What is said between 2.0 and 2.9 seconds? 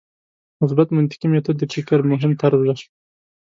مهم طرز دی.